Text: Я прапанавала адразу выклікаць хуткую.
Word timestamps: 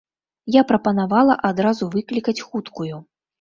Я 0.55 0.61
прапанавала 0.71 1.35
адразу 1.49 1.89
выклікаць 1.97 2.37
хуткую. 2.47 2.91